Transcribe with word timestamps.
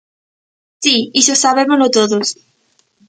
Si, 0.83 0.95
iso 1.21 1.33
sabémolo 1.43 1.93
todos. 1.97 2.27